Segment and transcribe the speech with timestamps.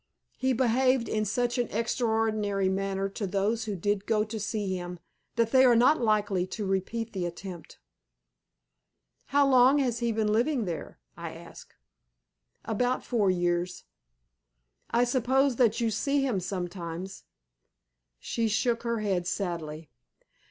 [0.35, 4.97] He behaved in such an extraordinary manner to those who did go to see him,
[5.35, 7.77] that they are not likely to repeat the attempt."
[9.25, 11.75] "How long has he been living there?" I asked.
[12.65, 13.83] "About four years."
[14.89, 17.25] "I suppose that you see him sometimes?"
[18.17, 19.91] She shook her head sadly.